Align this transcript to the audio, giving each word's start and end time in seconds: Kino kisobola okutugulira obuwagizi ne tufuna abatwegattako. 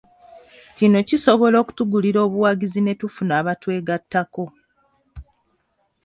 Kino 0.77 0.99
kisobola 1.07 1.55
okutugulira 1.63 2.19
obuwagizi 2.27 2.79
ne 2.83 2.93
tufuna 2.99 3.33
abatwegattako. 3.39 4.45